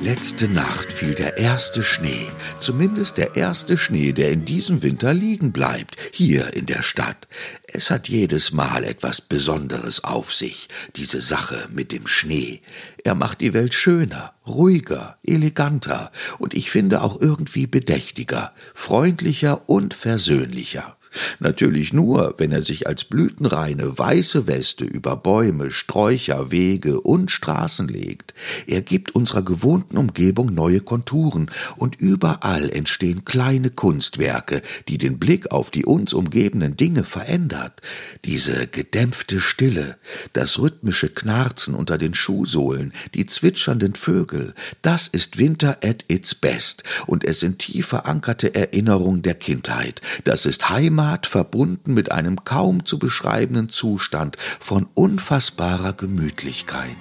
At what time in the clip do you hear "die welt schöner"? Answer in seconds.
13.40-14.34